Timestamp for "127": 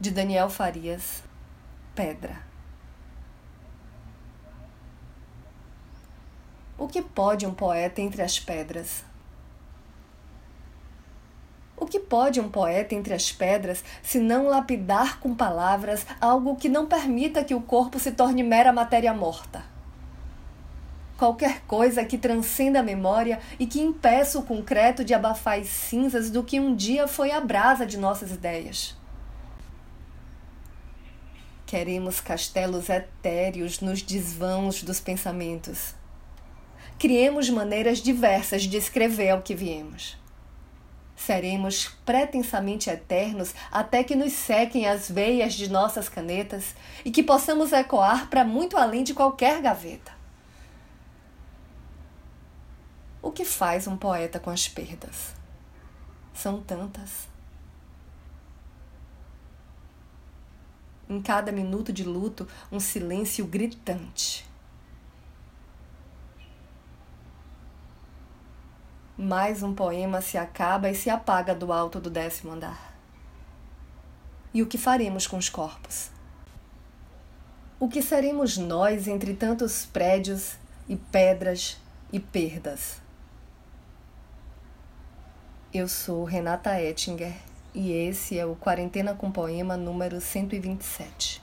90.20-91.38